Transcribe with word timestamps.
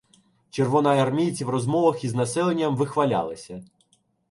Червоноармійці 0.49 1.45
в 1.45 1.49
розмовах 1.49 2.03
із 2.03 2.13
населенням 2.15 2.75
вихвалялися 2.75 3.63